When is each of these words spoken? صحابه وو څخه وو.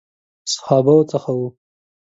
صحابه 0.53 0.93
وو 0.95 1.09
څخه 1.11 1.31
وو. 1.37 1.47